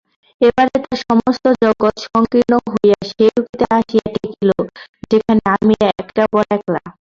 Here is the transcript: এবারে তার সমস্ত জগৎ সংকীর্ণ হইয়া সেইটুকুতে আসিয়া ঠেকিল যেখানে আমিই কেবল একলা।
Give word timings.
এবারে 0.41 0.75
তার 0.83 0.99
সমস্ত 1.03 1.45
জগৎ 1.63 1.95
সংকীর্ণ 2.07 2.53
হইয়া 2.65 2.97
সেইটুকুতে 3.09 3.65
আসিয়া 3.77 4.05
ঠেকিল 4.15 4.49
যেখানে 5.11 5.41
আমিই 5.53 5.79
কেবল 6.09 6.43
একলা। 6.55 6.79